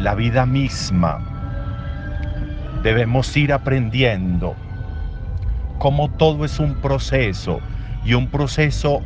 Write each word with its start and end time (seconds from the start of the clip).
la 0.00 0.14
vida 0.14 0.46
misma, 0.46 1.18
debemos 2.82 3.36
ir 3.36 3.52
aprendiendo 3.52 4.56
cómo 5.78 6.10
todo 6.10 6.44
es 6.44 6.58
un 6.58 6.74
proceso 6.76 7.60
y 8.04 8.14
un 8.14 8.28
proceso 8.28 9.02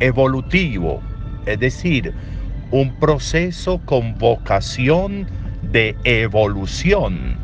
evolutivo, 0.00 1.00
es 1.46 1.58
decir, 1.58 2.14
un 2.70 2.92
proceso 2.98 3.78
con 3.84 4.18
vocación 4.18 5.26
de 5.62 5.96
evolución, 6.04 7.36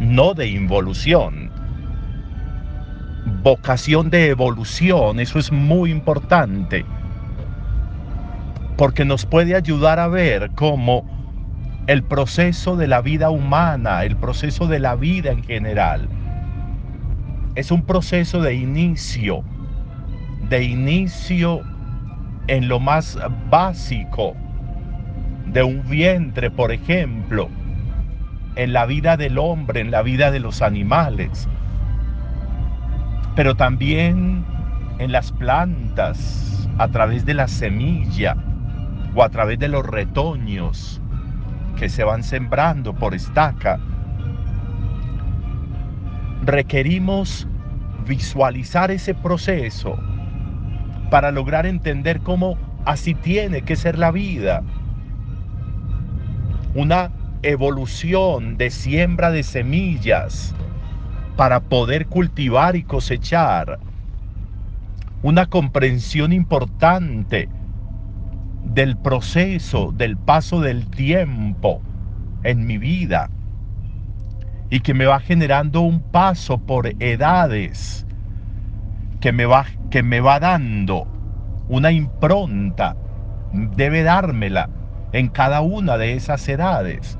no 0.00 0.34
de 0.34 0.48
involución. 0.48 1.50
Vocación 3.42 4.10
de 4.10 4.28
evolución, 4.28 5.20
eso 5.20 5.38
es 5.38 5.50
muy 5.50 5.90
importante, 5.90 6.84
porque 8.76 9.04
nos 9.04 9.24
puede 9.26 9.54
ayudar 9.54 9.98
a 9.98 10.08
ver 10.08 10.50
cómo 10.54 11.13
el 11.86 12.02
proceso 12.02 12.76
de 12.76 12.86
la 12.86 13.02
vida 13.02 13.28
humana, 13.28 14.04
el 14.04 14.16
proceso 14.16 14.66
de 14.66 14.78
la 14.78 14.96
vida 14.96 15.32
en 15.32 15.42
general, 15.42 16.08
es 17.56 17.70
un 17.70 17.82
proceso 17.82 18.40
de 18.40 18.54
inicio, 18.54 19.44
de 20.48 20.64
inicio 20.64 21.60
en 22.46 22.68
lo 22.68 22.80
más 22.80 23.18
básico 23.50 24.34
de 25.46 25.62
un 25.62 25.86
vientre, 25.88 26.50
por 26.50 26.72
ejemplo, 26.72 27.48
en 28.56 28.72
la 28.72 28.86
vida 28.86 29.16
del 29.16 29.38
hombre, 29.38 29.80
en 29.80 29.90
la 29.90 30.02
vida 30.02 30.30
de 30.30 30.40
los 30.40 30.62
animales, 30.62 31.48
pero 33.36 33.56
también 33.56 34.44
en 34.98 35.12
las 35.12 35.32
plantas, 35.32 36.68
a 36.78 36.88
través 36.88 37.24
de 37.24 37.34
la 37.34 37.46
semilla 37.46 38.36
o 39.14 39.22
a 39.22 39.28
través 39.28 39.58
de 39.58 39.68
los 39.68 39.86
retoños 39.86 41.00
que 41.76 41.88
se 41.88 42.04
van 42.04 42.22
sembrando 42.22 42.94
por 42.94 43.14
estaca. 43.14 43.78
Requerimos 46.42 47.48
visualizar 48.06 48.90
ese 48.90 49.14
proceso 49.14 49.98
para 51.10 51.30
lograr 51.30 51.66
entender 51.66 52.20
cómo 52.20 52.58
así 52.84 53.14
tiene 53.14 53.62
que 53.62 53.76
ser 53.76 53.98
la 53.98 54.10
vida. 54.10 54.62
Una 56.74 57.10
evolución 57.42 58.56
de 58.56 58.70
siembra 58.70 59.30
de 59.30 59.42
semillas 59.42 60.54
para 61.36 61.60
poder 61.60 62.06
cultivar 62.06 62.76
y 62.76 62.82
cosechar. 62.82 63.78
Una 65.22 65.46
comprensión 65.46 66.32
importante 66.32 67.48
del 68.64 68.96
proceso, 68.96 69.92
del 69.92 70.16
paso 70.16 70.60
del 70.60 70.88
tiempo 70.90 71.80
en 72.42 72.66
mi 72.66 72.78
vida 72.78 73.30
y 74.70 74.80
que 74.80 74.94
me 74.94 75.06
va 75.06 75.20
generando 75.20 75.82
un 75.82 76.00
paso 76.00 76.58
por 76.58 76.88
edades 77.00 78.06
que 79.20 79.32
me 79.32 79.46
va, 79.46 79.66
que 79.90 80.02
me 80.02 80.20
va 80.20 80.40
dando 80.40 81.06
una 81.68 81.92
impronta, 81.92 82.96
debe 83.52 84.02
dármela 84.02 84.68
en 85.12 85.28
cada 85.28 85.60
una 85.60 85.96
de 85.96 86.14
esas 86.14 86.46
edades. 86.48 87.18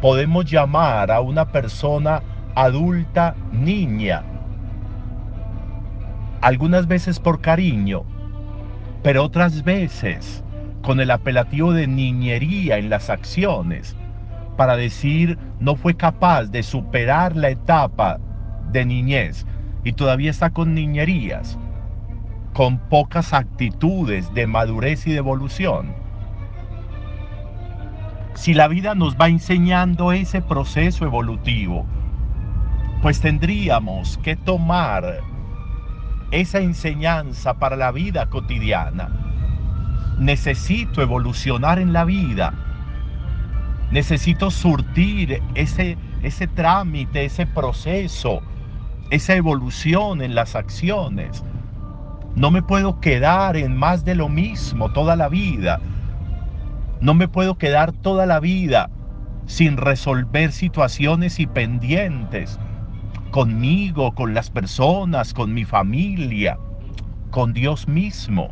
Podemos 0.00 0.50
llamar 0.50 1.10
a 1.12 1.20
una 1.20 1.52
persona 1.52 2.22
adulta 2.54 3.36
niña, 3.52 4.24
algunas 6.40 6.86
veces 6.86 7.20
por 7.20 7.40
cariño, 7.40 8.04
pero 9.02 9.24
otras 9.24 9.64
veces 9.64 10.44
con 10.82 11.00
el 11.00 11.10
apelativo 11.10 11.72
de 11.72 11.86
niñería 11.86 12.78
en 12.78 12.90
las 12.90 13.10
acciones, 13.10 13.96
para 14.56 14.76
decir 14.76 15.38
no 15.58 15.76
fue 15.76 15.94
capaz 15.94 16.44
de 16.46 16.62
superar 16.62 17.36
la 17.36 17.50
etapa 17.50 18.18
de 18.72 18.84
niñez 18.84 19.46
y 19.84 19.92
todavía 19.92 20.30
está 20.30 20.50
con 20.50 20.74
niñerías, 20.74 21.58
con 22.52 22.78
pocas 22.78 23.32
actitudes 23.32 24.32
de 24.34 24.46
madurez 24.46 25.06
y 25.06 25.12
de 25.12 25.18
evolución. 25.18 25.94
Si 28.34 28.54
la 28.54 28.68
vida 28.68 28.94
nos 28.94 29.16
va 29.16 29.28
enseñando 29.28 30.12
ese 30.12 30.40
proceso 30.40 31.04
evolutivo, 31.04 31.86
pues 33.02 33.20
tendríamos 33.20 34.18
que 34.18 34.36
tomar 34.36 35.20
esa 36.30 36.60
enseñanza 36.60 37.54
para 37.54 37.76
la 37.76 37.92
vida 37.92 38.26
cotidiana. 38.26 39.08
Necesito 40.18 41.02
evolucionar 41.02 41.78
en 41.78 41.92
la 41.92 42.04
vida. 42.04 42.54
Necesito 43.90 44.50
surtir 44.50 45.42
ese, 45.54 45.96
ese 46.22 46.46
trámite, 46.46 47.24
ese 47.24 47.46
proceso 47.46 48.42
esa 49.10 49.34
evolución 49.34 50.22
en 50.22 50.34
las 50.34 50.54
acciones. 50.54 51.44
No 52.36 52.50
me 52.50 52.62
puedo 52.62 53.00
quedar 53.00 53.56
en 53.56 53.76
más 53.76 54.04
de 54.04 54.14
lo 54.14 54.28
mismo 54.28 54.92
toda 54.92 55.16
la 55.16 55.28
vida. 55.28 55.80
No 57.00 57.14
me 57.14 57.26
puedo 57.28 57.58
quedar 57.58 57.92
toda 57.92 58.24
la 58.26 58.38
vida 58.40 58.88
sin 59.46 59.76
resolver 59.76 60.52
situaciones 60.52 61.40
y 61.40 61.46
pendientes 61.46 62.60
conmigo, 63.30 64.14
con 64.14 64.34
las 64.34 64.50
personas, 64.50 65.32
con 65.32 65.54
mi 65.54 65.64
familia, 65.64 66.58
con 67.30 67.52
Dios 67.52 67.88
mismo. 67.88 68.50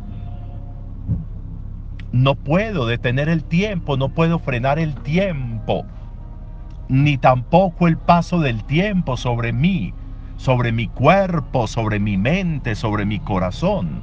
No 2.11 2.35
puedo 2.35 2.87
detener 2.87 3.29
el 3.29 3.43
tiempo, 3.43 3.97
no 3.97 4.09
puedo 4.09 4.39
frenar 4.39 4.79
el 4.79 4.95
tiempo, 4.95 5.85
ni 6.87 7.17
tampoco 7.17 7.87
el 7.87 7.97
paso 7.97 8.39
del 8.39 8.63
tiempo 8.63 9.15
sobre 9.15 9.53
mí 9.53 9.93
sobre 10.39 10.71
mi 10.71 10.87
cuerpo, 10.87 11.67
sobre 11.67 11.99
mi 11.99 12.17
mente, 12.17 12.73
sobre 12.73 13.05
mi 13.05 13.19
corazón. 13.19 13.99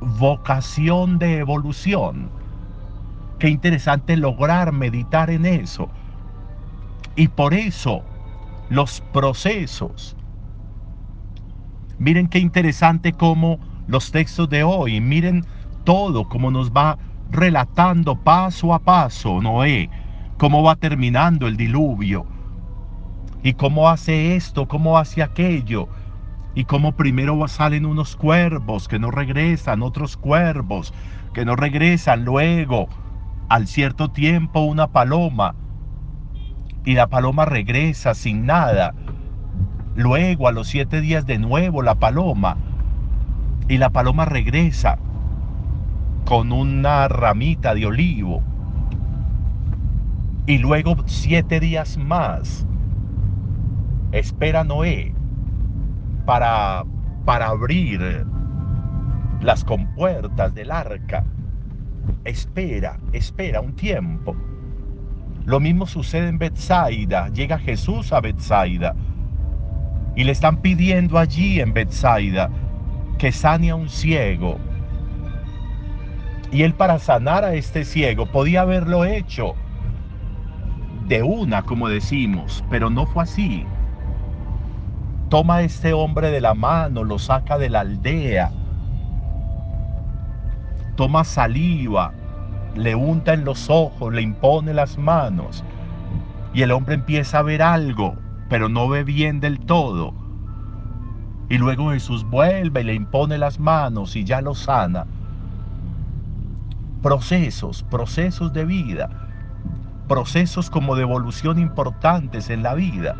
Vocación 0.00 1.18
de 1.18 1.36
evolución. 1.36 2.30
Qué 3.38 3.50
interesante 3.50 4.16
lograr 4.16 4.72
meditar 4.72 5.28
en 5.28 5.44
eso. 5.44 5.90
Y 7.16 7.28
por 7.28 7.52
eso 7.52 8.02
los 8.68 9.00
procesos. 9.12 10.16
Miren 11.98 12.28
qué 12.28 12.38
interesante 12.38 13.12
cómo 13.12 13.58
los 13.86 14.10
textos 14.10 14.48
de 14.48 14.62
hoy, 14.62 15.00
miren 15.00 15.44
todo 15.84 16.28
como 16.28 16.50
nos 16.50 16.70
va 16.70 16.98
relatando 17.30 18.16
paso 18.16 18.72
a 18.72 18.78
paso 18.78 19.40
Noé, 19.40 19.90
cómo 20.36 20.62
va 20.62 20.76
terminando 20.76 21.46
el 21.46 21.56
diluvio, 21.56 22.26
y 23.42 23.54
cómo 23.54 23.88
hace 23.88 24.36
esto, 24.36 24.66
cómo 24.68 24.98
hace 24.98 25.22
aquello, 25.22 25.88
y 26.54 26.64
cómo 26.64 26.92
primero 26.92 27.46
salen 27.48 27.86
unos 27.86 28.16
cuervos 28.16 28.88
que 28.88 28.98
no 28.98 29.10
regresan, 29.10 29.82
otros 29.82 30.16
cuervos 30.16 30.92
que 31.32 31.44
no 31.44 31.56
regresan, 31.56 32.24
luego 32.24 32.88
al 33.48 33.66
cierto 33.66 34.10
tiempo 34.10 34.60
una 34.60 34.88
paloma, 34.88 35.54
y 36.84 36.94
la 36.94 37.06
paloma 37.08 37.44
regresa 37.44 38.14
sin 38.14 38.46
nada, 38.46 38.94
luego 39.94 40.48
a 40.48 40.52
los 40.52 40.68
siete 40.68 41.00
días 41.00 41.26
de 41.26 41.38
nuevo 41.38 41.82
la 41.82 41.96
paloma, 41.96 42.56
y 43.68 43.78
la 43.78 43.90
paloma 43.90 44.24
regresa 44.24 44.98
con 46.24 46.52
una 46.52 47.08
ramita 47.08 47.74
de 47.74 47.86
olivo, 47.86 48.42
y 50.46 50.58
luego 50.58 50.96
siete 51.06 51.60
días 51.60 51.98
más 51.98 52.66
espera 54.12 54.64
Noé 54.64 55.14
para, 56.24 56.84
para 57.24 57.48
abrir 57.48 58.26
las 59.40 59.64
compuertas 59.64 60.54
del 60.54 60.70
arca. 60.70 61.24
Espera, 62.24 62.98
espera 63.12 63.60
un 63.60 63.74
tiempo. 63.74 64.36
Lo 65.48 65.58
mismo 65.58 65.86
sucede 65.86 66.28
en 66.28 66.38
Bethsaida. 66.38 67.28
Llega 67.30 67.58
Jesús 67.58 68.12
a 68.12 68.20
Bethsaida 68.20 68.94
y 70.14 70.22
le 70.24 70.32
están 70.32 70.58
pidiendo 70.58 71.18
allí 71.18 71.58
en 71.58 71.72
Bethsaida 71.72 72.50
que 73.18 73.32
sane 73.32 73.70
a 73.70 73.74
un 73.74 73.88
ciego. 73.88 74.58
Y 76.52 76.62
él 76.62 76.74
para 76.74 76.98
sanar 77.00 77.44
a 77.44 77.54
este 77.54 77.84
ciego 77.84 78.26
podía 78.26 78.60
haberlo 78.60 79.04
hecho 79.04 79.54
de 81.08 81.22
una, 81.22 81.62
como 81.62 81.88
decimos, 81.88 82.62
pero 82.70 82.90
no 82.90 83.06
fue 83.06 83.24
así 83.24 83.66
toma 85.28 85.60
este 85.60 85.92
hombre 85.92 86.30
de 86.30 86.40
la 86.40 86.54
mano, 86.54 87.04
lo 87.04 87.18
saca 87.18 87.58
de 87.58 87.68
la 87.68 87.80
aldea, 87.80 88.50
toma 90.96 91.24
saliva, 91.24 92.14
le 92.76 92.94
unta 92.94 93.34
en 93.34 93.44
los 93.44 93.70
ojos, 93.70 94.12
le 94.14 94.22
impone 94.22 94.74
las 94.74 94.98
manos 94.98 95.64
y 96.54 96.62
el 96.62 96.72
hombre 96.72 96.94
empieza 96.96 97.40
a 97.40 97.42
ver 97.42 97.62
algo, 97.62 98.16
pero 98.48 98.68
no 98.68 98.88
ve 98.88 99.04
bien 99.04 99.40
del 99.40 99.60
todo. 99.60 100.14
Y 101.48 101.58
luego 101.58 101.92
Jesús 101.92 102.24
vuelve 102.24 102.82
y 102.82 102.84
le 102.84 102.94
impone 102.94 103.38
las 103.38 103.60
manos 103.60 104.16
y 104.16 104.24
ya 104.24 104.40
lo 104.42 104.54
sana. 104.54 105.06
procesos, 107.02 107.84
procesos 107.84 108.52
de 108.52 108.64
vida, 108.64 109.10
procesos 110.08 110.70
como 110.70 110.96
de 110.96 111.02
evolución 111.02 111.58
importantes 111.58 112.50
en 112.50 112.62
la 112.62 112.74
vida. 112.74 113.16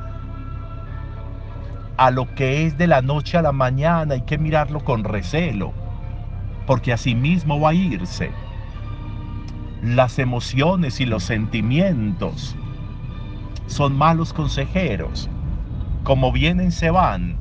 A 1.97 2.11
lo 2.11 2.35
que 2.35 2.67
es 2.67 2.79
de 2.79 2.87
la 2.89 3.03
noche 3.03 3.39
a 3.39 3.43
la 3.43 3.53
mañana 3.53 4.15
hay 4.15 4.23
que 4.23 4.39
mirarlo 4.39 4.85
con 4.85 5.05
recelo, 5.05 5.73
porque 6.67 6.93
así 6.93 7.15
mismo 7.15 7.61
va 7.61 7.71
a 7.71 7.75
irse. 7.75 8.33
Las 9.83 10.19
emociones 10.19 11.01
y 11.01 11.07
los 11.07 11.23
sentimientos 11.23 12.57
son 13.67 13.97
malos 13.97 14.33
consejeros. 14.33 15.31
Como 16.03 16.33
vienen, 16.33 16.73
se 16.73 16.91
van. 16.91 17.37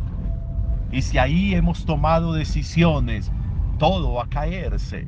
Y 0.92 1.02
si 1.02 1.18
ahí 1.18 1.56
hemos 1.56 1.86
tomado 1.86 2.34
decisiones, 2.34 3.32
todo 3.80 4.14
va 4.14 4.26
a 4.26 4.30
caerse. 4.30 5.08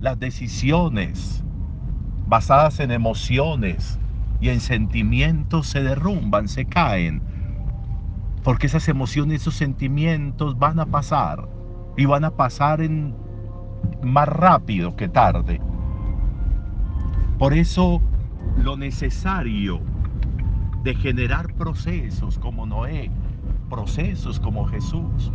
Las 0.00 0.18
decisiones 0.18 1.44
basadas 2.26 2.80
en 2.80 2.92
emociones 2.92 3.98
y 4.40 4.48
en 4.48 4.60
sentimientos 4.60 5.66
se 5.66 5.82
derrumban, 5.82 6.48
se 6.48 6.64
caen. 6.64 7.20
Porque 8.42 8.68
esas 8.68 8.88
emociones, 8.88 9.42
esos 9.42 9.54
sentimientos 9.54 10.58
van 10.58 10.80
a 10.80 10.86
pasar. 10.86 11.46
Y 11.98 12.06
van 12.06 12.24
a 12.24 12.30
pasar 12.30 12.80
en 12.80 13.14
más 14.02 14.28
rápido 14.28 14.96
que 14.96 15.08
tarde. 15.08 15.60
Por 17.40 17.54
eso 17.54 18.02
lo 18.62 18.76
necesario 18.76 19.80
de 20.84 20.94
generar 20.94 21.50
procesos 21.54 22.38
como 22.38 22.66
Noé, 22.66 23.10
procesos 23.70 24.38
como 24.38 24.66
Jesús, 24.66 25.32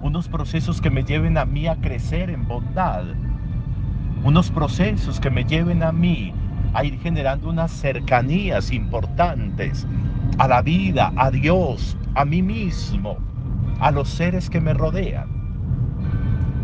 unos 0.00 0.28
procesos 0.28 0.80
que 0.80 0.90
me 0.90 1.02
lleven 1.02 1.36
a 1.36 1.44
mí 1.44 1.66
a 1.66 1.74
crecer 1.74 2.30
en 2.30 2.46
bondad, 2.46 3.02
unos 4.22 4.48
procesos 4.52 5.18
que 5.18 5.28
me 5.28 5.42
lleven 5.42 5.82
a 5.82 5.90
mí 5.90 6.32
a 6.72 6.84
ir 6.84 7.00
generando 7.00 7.50
unas 7.50 7.72
cercanías 7.72 8.70
importantes 8.70 9.88
a 10.38 10.46
la 10.46 10.62
vida, 10.62 11.12
a 11.16 11.32
Dios, 11.32 11.96
a 12.14 12.24
mí 12.24 12.42
mismo, 12.42 13.18
a 13.80 13.90
los 13.90 14.08
seres 14.08 14.48
que 14.48 14.60
me 14.60 14.72
rodean. 14.72 15.26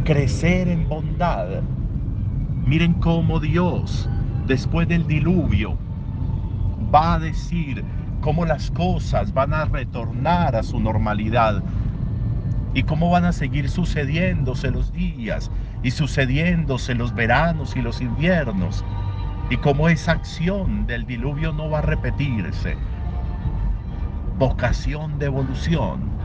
Crecer 0.05 0.69
en 0.69 0.89
bondad. 0.89 1.61
Miren 2.65 2.95
cómo 2.95 3.41
Dios 3.41 4.09
después 4.51 4.89
del 4.89 5.07
diluvio, 5.07 5.77
va 6.93 7.15
a 7.15 7.19
decir 7.21 7.85
cómo 8.21 8.45
las 8.45 8.69
cosas 8.73 9.33
van 9.33 9.55
a 9.55 9.65
retornar 9.65 10.57
a 10.57 10.65
su 10.65 10.81
normalidad 10.81 11.63
y 12.75 12.83
cómo 12.83 13.11
van 13.11 13.27
a 13.27 13.33
seguir 13.33 13.69
sucediéndose 13.69 14.73
los 14.73 14.93
días 14.93 15.53
y 15.85 15.93
sucediéndose 15.93 16.97
los 16.97 17.15
veranos 17.15 17.77
y 17.77 17.81
los 17.81 18.01
inviernos 18.01 18.85
y 19.51 19.57
cómo 19.57 19.89
esa 19.89 20.13
acción 20.13 20.85
del 20.85 21.07
diluvio 21.07 21.53
no 21.53 21.71
va 21.71 21.79
a 21.79 21.83
repetirse. 21.83 22.77
Vocación 24.37 25.17
de 25.21 25.27
evolución 25.27 26.20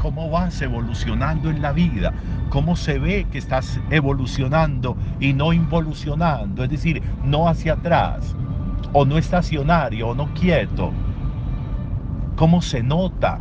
cómo 0.00 0.30
vas 0.30 0.60
evolucionando 0.62 1.50
en 1.50 1.60
la 1.60 1.72
vida, 1.72 2.12
cómo 2.48 2.74
se 2.74 2.98
ve 2.98 3.26
que 3.30 3.38
estás 3.38 3.78
evolucionando 3.90 4.96
y 5.20 5.34
no 5.34 5.52
involucionando, 5.52 6.64
es 6.64 6.70
decir, 6.70 7.02
no 7.22 7.48
hacia 7.48 7.74
atrás, 7.74 8.34
o 8.94 9.04
no 9.04 9.18
estacionario, 9.18 10.08
o 10.08 10.14
no 10.14 10.32
quieto. 10.32 10.90
Cómo 12.34 12.62
se 12.62 12.82
nota 12.82 13.40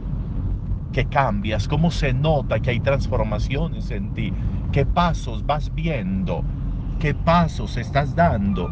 que 0.92 1.06
cambias, 1.06 1.68
cómo 1.68 1.92
se 1.92 2.14
nota 2.14 2.60
que 2.60 2.72
hay 2.72 2.80
transformaciones 2.82 3.90
en 3.90 4.14
ti, 4.14 4.34
qué 4.74 4.86
pasos 4.86 5.46
vas 5.46 5.74
viendo, 5.74 6.44
qué 7.00 7.14
pasos 7.14 7.78
estás 7.78 8.16
dando, 8.16 8.70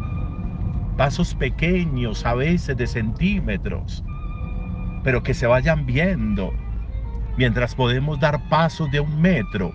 pasos 0.98 1.34
pequeños 1.34 2.26
a 2.26 2.34
veces 2.34 2.76
de 2.76 2.86
centímetros, 2.86 4.04
pero 5.02 5.22
que 5.22 5.32
se 5.32 5.46
vayan 5.46 5.86
viendo 5.86 6.52
mientras 7.38 7.72
podemos 7.72 8.18
dar 8.18 8.48
pasos 8.48 8.90
de 8.90 8.98
un 8.98 9.22
metro, 9.22 9.72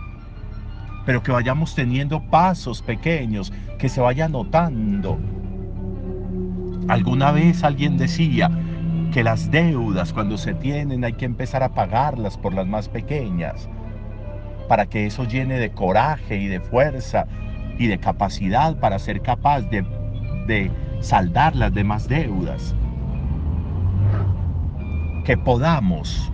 pero 1.05 1.23
que 1.23 1.31
vayamos 1.31 1.73
teniendo 1.73 2.21
pasos 2.21 2.81
pequeños, 2.81 3.53
que 3.79 3.87
se 3.87 4.01
vaya 4.01 4.27
notando. 4.27 5.17
Alguna 6.89 7.31
vez 7.31 7.63
alguien 7.63 7.97
decía 7.97 8.51
que 9.13 9.23
las 9.23 9.49
deudas 9.49 10.11
cuando 10.11 10.37
se 10.37 10.53
tienen 10.55 11.05
hay 11.05 11.13
que 11.13 11.23
empezar 11.23 11.63
a 11.63 11.73
pagarlas 11.73 12.37
por 12.37 12.53
las 12.53 12.67
más 12.67 12.89
pequeñas, 12.89 13.69
para 14.67 14.85
que 14.85 15.05
eso 15.05 15.23
llene 15.23 15.57
de 15.57 15.71
coraje 15.71 16.35
y 16.35 16.47
de 16.47 16.59
fuerza 16.59 17.27
y 17.79 17.87
de 17.87 17.97
capacidad 17.97 18.77
para 18.77 18.99
ser 18.99 19.21
capaz 19.21 19.61
de, 19.61 19.85
de 20.47 20.69
saldar 20.99 21.55
las 21.55 21.73
demás 21.73 22.09
deudas. 22.09 22.75
Que 25.23 25.37
podamos 25.37 26.29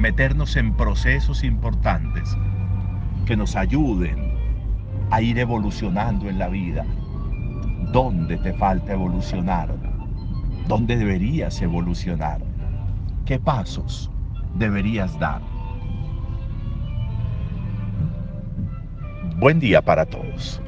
meternos 0.00 0.56
en 0.56 0.74
procesos 0.74 1.44
importantes 1.44 2.36
que 3.26 3.36
nos 3.36 3.54
ayuden 3.54 4.32
a 5.10 5.20
ir 5.20 5.38
evolucionando 5.38 6.28
en 6.28 6.38
la 6.38 6.48
vida. 6.48 6.86
¿Dónde 7.92 8.38
te 8.38 8.54
falta 8.54 8.94
evolucionar? 8.94 9.68
¿Dónde 10.66 10.96
deberías 10.96 11.60
evolucionar? 11.60 12.40
¿Qué 13.26 13.38
pasos 13.38 14.10
deberías 14.54 15.18
dar? 15.18 15.42
Buen 19.36 19.60
día 19.60 19.82
para 19.82 20.06
todos. 20.06 20.62